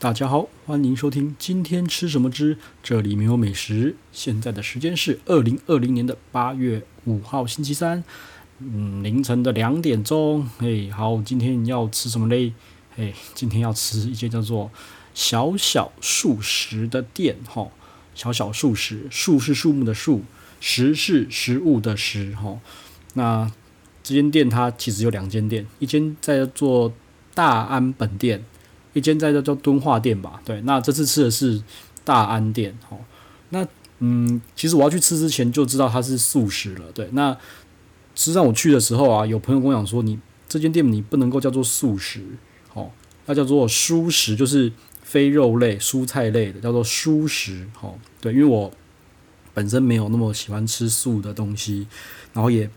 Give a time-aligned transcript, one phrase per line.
[0.00, 3.94] 大家好，欢迎收听今天吃什么之这里没有美食。
[4.12, 8.02] 现在的时间是二零二零年的八月五号星期三，
[8.60, 10.48] 嗯，凌晨的两点钟。
[10.56, 12.54] 嘿，好，今天要吃什么嘞？
[12.96, 14.70] 嘿，今天要吃一间叫做
[15.12, 17.68] 小小素食的店，哈，
[18.14, 20.22] 小小素食，树是树木的树，
[20.60, 22.58] 食是食物的食，哈。
[23.12, 23.52] 那
[24.02, 26.94] 这间店它其实有两间店，一间在做
[27.34, 28.46] 大安本店。
[28.92, 31.62] 一间在叫叫敦化店吧，对，那这次吃的是
[32.02, 32.98] 大安店，哦，
[33.50, 33.64] 那
[34.00, 37.32] 嗯，其实我要去吃之前就知道它是素食了，对，那
[38.16, 40.18] 实际上我去的时候啊，有朋友跟我讲说，你
[40.48, 42.20] 这间店你不能够叫做素食，
[42.74, 42.90] 哦，
[43.26, 48.72] 要叫做蔬食，就是非肉类、蔬菜类的，叫做蔬食，哦，对，因为我
[49.54, 51.86] 本身没有那么喜欢吃素的东西，
[52.32, 52.68] 然后也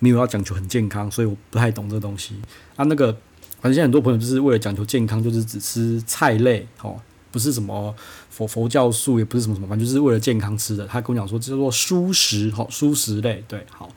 [0.00, 2.34] 没有要讲究很健康，所以我不太懂这个东西
[2.76, 3.16] 啊，那个。
[3.60, 7.00] 反正现在很多朋友就是为了讲究健康，就是只吃菜类，哦，
[7.32, 7.94] 不是什么
[8.30, 10.86] 佛佛教素，也不是什么什么，反正就是为了健康吃的。
[10.86, 13.90] 他跟我讲说，叫做蔬食，好，蔬食类，对，好。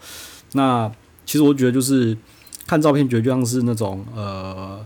[0.53, 0.91] 那
[1.25, 2.17] 其实我觉得就是
[2.65, 4.83] 看照片，觉得就像是那种呃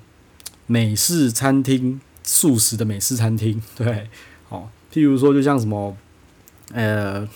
[0.67, 4.09] 美式餐厅素食的美式餐厅，对，
[4.49, 4.69] 好。
[4.91, 5.95] 譬如说，就像什么
[6.73, 7.27] 呃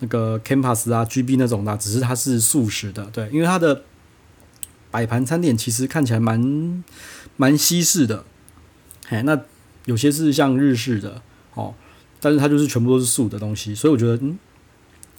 [0.00, 3.84] 那个 Campus 啊、GB 那种的，只是它是素食的，对，因为它的。
[4.90, 6.84] 摆盘餐点其实看起来蛮
[7.36, 8.24] 蛮西式的，
[9.06, 9.40] 嘿，那
[9.84, 11.22] 有些是像日式的，
[11.54, 11.74] 哦，
[12.20, 14.38] 但是它就是全部都是素的东西，所以我觉得，嗯，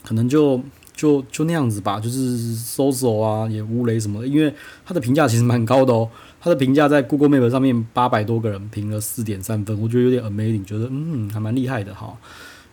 [0.04, 0.62] 可能就
[0.94, 4.54] 就就那样子吧，就是搜索啊，也无雷什么的，因为
[4.86, 12.18] 它的评价其实蛮高的哦，它的评价在 Google Map 上面八百多个人评了四点三分，我觉得有点 amazing，觉得嗯还蛮厉害的哈。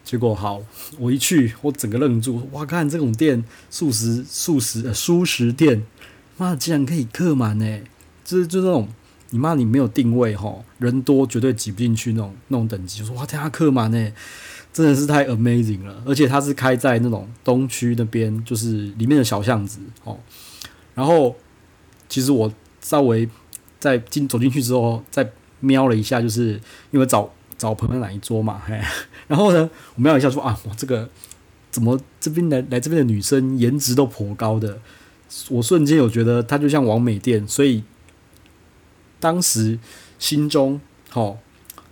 [0.05, 0.63] 结果好，
[0.99, 5.85] 我一去，我整个愣住，哇，看这种店，素食素食呃蔬食店。
[6.39, 7.81] 妈，竟然可以客满呢！
[8.25, 8.89] 就是就那种
[9.31, 13.01] 你妈你没有定位吼，人多绝对挤不进去那种那种等级。
[13.01, 14.13] 就说哇，天啊，客满呢，
[14.73, 16.03] 真的是太 amazing 了！
[16.07, 20.19] 而且它是开在那种东区那边，就是里面的小巷子哦。
[20.95, 21.35] 然后
[22.09, 23.29] 其实我稍微
[23.81, 25.29] 在进走进去之后，再
[25.61, 26.61] 瞄了一下，就是
[26.91, 28.81] 因为找找朋友哪一桌嘛，嘿。
[29.27, 31.11] 然后呢，我瞄一下说啊，我这个
[31.71, 34.79] 怎么这边来来这边的女生颜值都颇高的。
[35.51, 37.85] 我瞬间有觉得它就像王美店，所以
[39.21, 39.79] 当时
[40.19, 40.81] 心中
[41.11, 41.39] 吼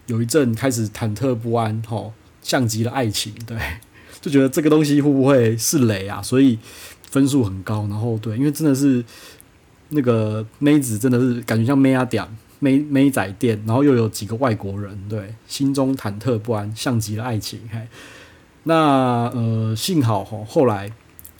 [0.06, 3.58] 有一阵开始忐忑不安，吼像极了爱情，对，
[4.20, 6.22] 就觉得这个东西会不会是雷啊？
[6.22, 6.58] 所以
[7.10, 9.04] 分数很高，然后对，因为真的是
[9.90, 12.26] 那个妹子真的是感觉像妹仔店、
[12.58, 17.60] 妹妹仔店，然后又有几个外国人，对，心中忐忑不安，像极了爱情。
[17.70, 17.86] 嘿，
[18.62, 20.90] 那呃，幸好吼后来。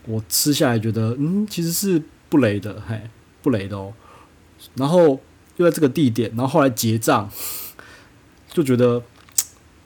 [0.06, 3.00] 我吃下来觉得，嗯，其实是不雷的，嘿，
[3.43, 3.93] 不雷的哦。
[4.75, 5.21] 然后
[5.56, 7.31] 又在这个地点，然后后来结账，
[8.49, 9.03] 就觉得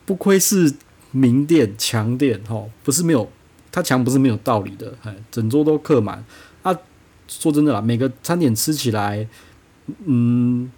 [0.04, 0.72] 不愧是
[1.10, 3.30] 名店强店，哈，不是没有，
[3.72, 6.24] 它强不是没有道理的，嘿，整桌都客满。
[6.62, 6.76] 啊，
[7.26, 9.28] 说真的啦，每个餐点吃起来，
[10.04, 10.70] 嗯。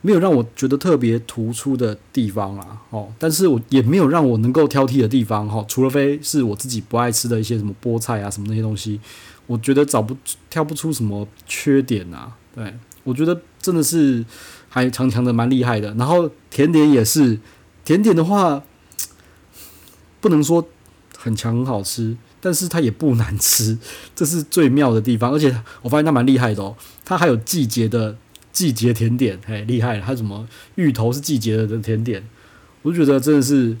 [0.00, 9.00] 没有让我觉得特别突出的地方啦，哦，但是我也没有让我能够挑剔的地方，哈，除了非是我自己不爱吃的一些什么菠菜啊什么那些东西，
[9.48, 10.16] 我觉得找不
[10.48, 12.72] 挑不出什么缺点啊，对，
[13.02, 14.24] 我觉得真的是
[14.68, 15.92] 还强强的蛮厉害的。
[15.94, 17.40] 然后甜点也是，
[17.84, 18.62] 甜点的话
[20.20, 20.64] 不能说
[21.16, 23.76] 很强很好吃，但是它也不难吃，
[24.14, 25.32] 这是最妙的地方。
[25.32, 28.16] 而且我发现它蛮厉害的哦，它还有季节的。
[28.58, 30.02] 季节甜点，嘿，厉害了！
[30.04, 32.20] 它什么芋头是季节的的甜点，
[32.82, 33.76] 我就觉得真的是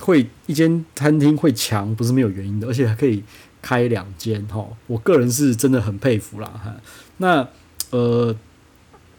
[0.00, 3.22] 会一间餐厅会强，不是没有原因的，而且还可以
[3.60, 6.74] 开两间，哈，我个人是真的很佩服啦，哈。
[7.18, 7.46] 那
[7.90, 8.34] 呃，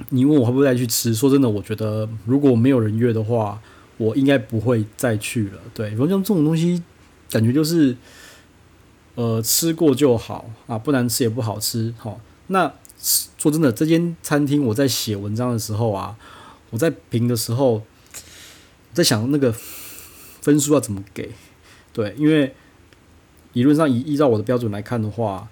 [0.10, 1.14] 你问我会不会再去吃？
[1.14, 3.62] 说真的，我觉得如果没有人约的话，
[3.98, 5.60] 我应该不会再去了。
[5.76, 6.82] 对，反正这种东西
[7.30, 7.96] 感觉就是
[9.14, 12.18] 呃吃过就好啊，不难吃也不好吃，哈。
[12.48, 12.74] 那
[13.38, 16.18] 说真的，这间餐厅我在写文章的时候啊，
[16.72, 17.84] 我在评的时候，
[18.94, 19.54] 在想那个
[20.42, 21.30] 分数要怎么给？
[21.94, 22.56] 对，因为
[23.54, 25.48] 理论上依依照我的标准来看的话，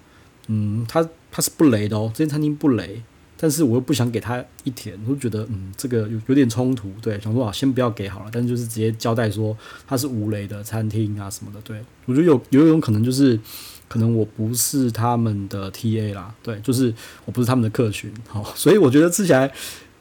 [0.48, 3.02] 嗯，它它是不雷的哦，这间餐厅不雷，
[3.36, 6.90] 但是我又不想给他一甜，我就觉得嗯，这个有有点冲突。
[7.02, 11.60] 对，想说啊，先不要给好了，但就是直接交代说它是无雷的餐厅啊什么的。
[11.62, 13.38] 对，我觉得有有一种可能就是。
[13.86, 16.92] 可能我不是他们的 TA 啦，对，就是
[17.26, 19.48] 我不是他们的客群，好，所以我觉得吃起来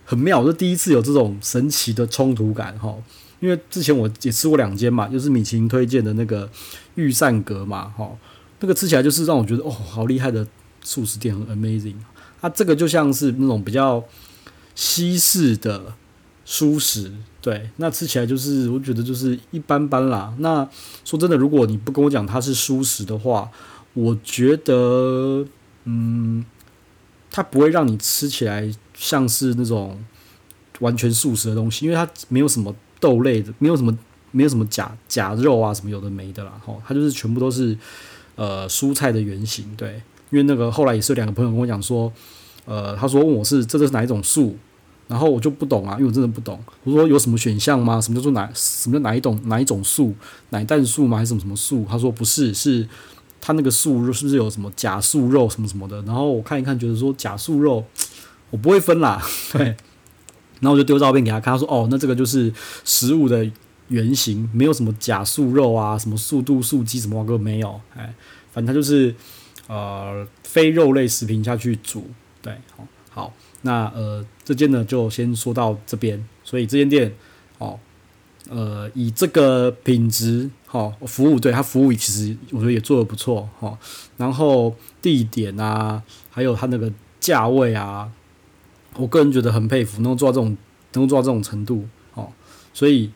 [0.06, 2.96] 很妙，我是第一次有这种神奇的冲突感，哈，
[3.42, 6.50] 因为之前我也吃过两间嘛，就是米其林推荐的那个
[6.96, 8.10] 御膳阁嘛，哈，
[8.62, 10.48] 那个吃起来就是让我觉得哦，好厉害的
[10.82, 11.96] 素食店，很 amazing，
[12.44, 14.04] 它这个就像是那种比较
[14.76, 15.94] 西式的
[16.46, 17.10] 蔬食，
[17.42, 20.36] 对，那吃起来就是我觉得就是一般般啦。
[20.40, 20.68] 那
[21.06, 23.50] 说真的，如果你不跟我讲它是蔬食的话，
[23.94, 25.48] 我觉得，
[25.86, 26.44] 嗯，
[27.32, 30.04] 它不会让你吃起来像是那种
[30.82, 33.98] 完全素食的东西，因为它没有什么豆类的，没有什么
[34.32, 37.78] 没有什么假假肉啊，什么有的没的啦，吼，它就是全部都是
[38.36, 40.02] 呃蔬菜的原型，对。
[40.34, 42.12] 因为那个后来也是有两个朋友跟我讲说，
[42.66, 44.58] 呃，他说问我是这个是哪一种树。
[45.06, 46.58] 然后我就不懂啊，因为我真的不懂。
[46.86, 48.00] 我说有什么选项吗？
[48.00, 48.50] 什么叫做哪？
[48.56, 50.16] 什么叫哪一种哪一种树？
[50.52, 51.18] 奶蛋树吗？
[51.18, 51.86] 还是什么什么树？
[51.88, 52.88] 他说不是，是
[53.42, 56.02] 他那个树肉是不是有什么假素肉什么什么的？
[56.04, 57.84] 然后我看一看，觉得说假素肉
[58.50, 59.22] 我不会分啦，
[59.52, 59.76] 对。
[60.62, 62.52] 然后我就丢照片给他看，他说哦，那这个就是
[62.86, 63.46] 食物的
[63.90, 68.16] 原型，没有什么假素肉啊，什么速度素鸡什么都没有，哎，
[68.54, 69.14] 反正他就是
[69.68, 72.08] 呃非肉类食品下去煮，
[72.42, 73.34] 对，好，好。
[73.66, 77.14] 那呃，这间呢就先说到这边，所以这间店
[77.60, 77.80] 哦，
[78.50, 83.78] 呃，以这个品质哈、哦、服务，对它服务其实我觉得也做得不错哈、哦。
[84.18, 88.12] 然后地点啊，还有它那个价位啊，
[88.98, 90.58] 我个人觉得很佩服，能够做到这种，
[90.92, 92.30] 能够做到这种程度哦。
[92.74, 93.10] 所以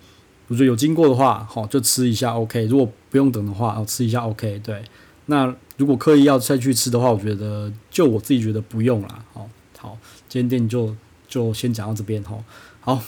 [0.48, 2.66] 我觉得有经过的话，好、就吃一下 OK。
[2.68, 4.62] 如果不用等的话，哦吃一下 OK。
[4.64, 4.82] 对，
[5.28, 9.24] 那如果刻意要再去吃的话，我觉得就我自己觉得不用啦。
[9.32, 9.48] 好。
[9.78, 9.98] 好。
[10.30, 10.94] 今天店就
[11.30, 12.38] 就先讲到这边哈，
[12.82, 13.02] 好，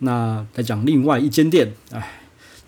[0.00, 2.20] 那再讲另外一间店，哎，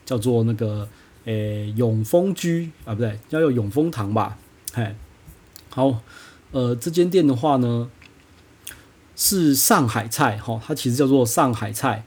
[0.06, 0.88] 叫做那个
[1.26, 4.38] 诶、永丰居啊，不对，叫做永丰堂吧，
[4.72, 4.96] 嘿，
[5.68, 6.00] 好，
[6.52, 7.90] 呃，这间店的话呢
[9.14, 12.04] 是上海菜哈，它其实叫做上海菜，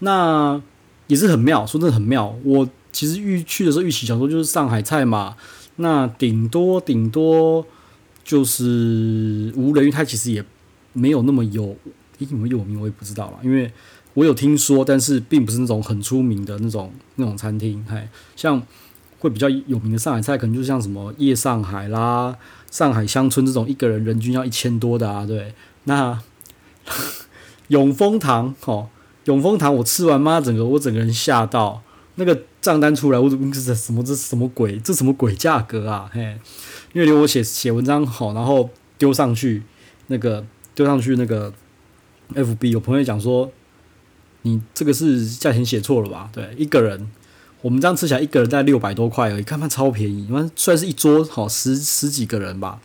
[0.00, 0.60] 那
[1.06, 2.36] 也是很妙，说真的很妙。
[2.44, 5.36] 我其实预去的时候预期想说就是上海菜嘛，
[5.76, 7.66] 那顶多顶多
[8.22, 10.44] 就是无人，鱼它其实也。
[10.96, 11.76] 没有那么有，
[12.20, 13.68] 诶，有没有名我也不知道啦，因为
[14.12, 18.62] 我有听说，但是并不是那种很出名的那种那种餐厅，嘿，像
[19.18, 22.38] 会比较有名的上海菜，可能就像什么夜上海啦、
[22.70, 25.52] 上海乡村这种，一个人人均要一千多的啊，对。
[25.82, 26.16] 那
[27.66, 28.88] 永丰堂，哦，
[29.24, 31.82] 永丰堂，我吃完妈，整个我整个人吓到，
[32.16, 34.78] 那个账单出来，我怎么这什么这什么鬼？
[34.78, 36.10] 这什么鬼价格啊？
[36.12, 36.38] 嘿，
[36.92, 39.62] 因为留我写写文章好，然后丢上去
[40.06, 40.44] 那个。
[40.76, 41.54] 丢上去那个
[42.34, 43.48] FB，有朋友讲说，
[44.42, 46.28] 你这个是价钱写错了吧？
[46.32, 47.08] 对，一个人，
[47.60, 50.26] 我们这样吃起来一个人在六百多块而已，看看超便宜。
[50.26, 52.80] 因为虽然是一桌，好十十几个人吧，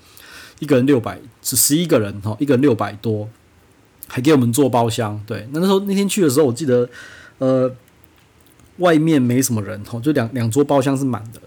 [0.59, 3.27] 一个人六百，是十一个人，哈，一个人六百多，
[4.07, 5.19] 还给我们做包厢。
[5.25, 6.87] 对，那那时候那天去的时候，我记得，
[7.39, 7.75] 呃，
[8.79, 11.39] 外面没什么人，哈，就两两桌包厢是满的，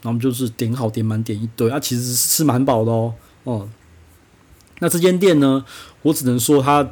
[0.00, 3.14] 然后我们就是点好点满点一堆，啊，其实是吃蛮饱的哦，
[3.44, 3.68] 哦。
[4.78, 5.64] 那这间店呢，
[6.02, 6.90] 我只能说它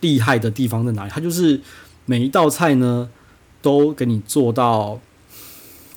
[0.00, 1.10] 厉害的地方在哪里？
[1.10, 1.60] 它就是
[2.06, 3.10] 每一道菜呢
[3.60, 5.00] 都给你做到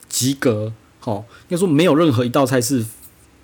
[0.09, 2.85] 及格，好，应该说没有任何一道菜是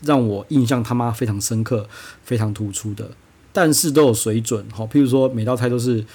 [0.04, 1.88] 让我印象他妈非常深刻、
[2.24, 3.12] 非常突出的，
[3.54, 6.06] 但是都有水准，好，譬如说每道菜都是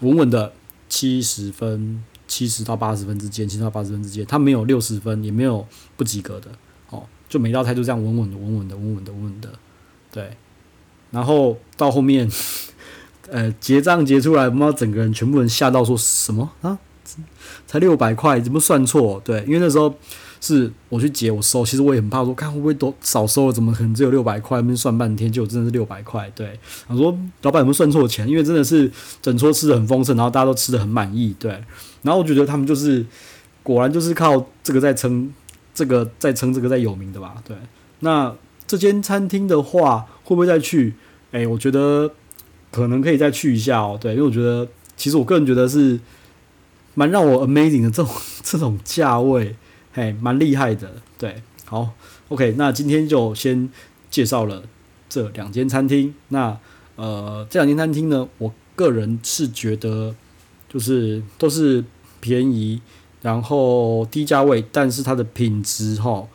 [0.00, 0.52] 稳稳的
[0.88, 5.66] 七十分、七十到八十分之间，七十到八十分之间，他没有六十分，也没有
[5.96, 6.48] 不及格的，
[6.90, 9.50] 哦，就每道菜都这样稳稳的、稳稳的、稳稳的、稳稳的，
[10.12, 10.30] 对。
[11.10, 12.30] 然后到后面，
[13.28, 16.78] 呃，结账结出来，妈，整个人全部人吓到，说什么啊？
[17.66, 19.20] 才六百块，怎么算错？
[19.24, 19.92] 对，因为那时候
[20.40, 24.58] 是我去结，我收，其实我也很怕说，看会不会多少收了，怎么可能只有六百块？
[24.58, 26.30] 那边算半天，结果真的是六百块。
[26.36, 26.56] 对，
[26.86, 28.28] 我说老板有没有算错钱？
[28.28, 28.88] 因为真的是
[29.20, 31.34] 整桌吃的很丰盛，然后大家都吃的很满意。
[31.40, 31.60] 对，
[32.02, 33.04] 然后我觉得他们就是
[33.62, 35.32] 果然就是靠这个在撑，
[35.74, 37.42] 这个在撑这个在有名的吧？
[37.44, 37.56] 对，
[38.00, 38.34] 那。
[38.66, 40.94] 这间餐厅的话，会不会再去？
[41.32, 42.08] 哎，我觉得
[42.70, 43.98] 可能可以再去一下哦。
[44.00, 45.98] 对，因为我觉得，其实我个人觉得是
[46.94, 48.14] 蛮让我 amazing 的这种
[48.44, 49.56] 这种价位，
[49.92, 50.88] 嘿，蛮厉害的。
[51.18, 51.94] 对，好
[52.28, 53.68] ，OK，那今天就先
[54.08, 54.62] 介绍了
[55.08, 56.14] 这两间餐厅。
[56.28, 56.56] 那
[56.94, 60.14] 呃，这两间餐厅呢，我个人是觉得
[60.70, 61.84] 就是都是
[62.20, 62.80] 便宜，
[63.20, 66.26] 然后低价位，但是它的品质哈。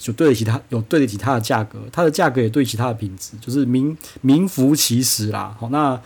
[0.00, 5.54] 就对得起它，有对得起它的价格，它的价格也对得起它的品质，就是名名副其实啦。
[5.58, 6.00] 好，那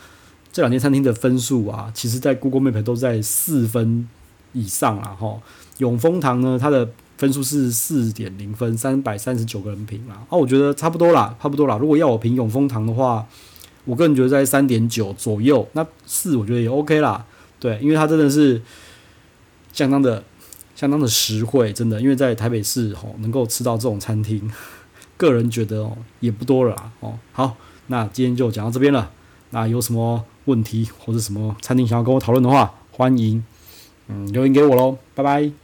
[0.51, 4.09] 这两间餐厅的分数啊，其实在 Google Map 都在四分
[4.51, 5.15] 以上啦。
[5.17, 5.39] 哈，
[5.77, 10.25] 永丰堂呢，它的分数是四点零分，三百三十九个人评啦。
[10.27, 11.77] 哦，我觉得差不多啦，差不多啦。
[11.77, 13.25] 如果要我评永丰堂的话，
[13.85, 17.23] 我个人觉得在三点九左右，那四我觉得也 OK 啦。
[17.63, 18.61] 对，因为它真的是
[19.71, 20.21] 相当的。
[20.75, 24.51] 相当的实惠，真的，因为在台北市吼能够吃到这种餐厅，
[25.15, 27.17] 个人觉得哦也不多了哦。
[27.31, 27.55] 好，
[27.87, 29.11] 那今天就讲到这边了。
[29.51, 33.41] 那有什么问题或者什么餐厅想要跟我讨论的话，欢迎
[34.07, 35.62] 嗯留言给我喽，拜拜。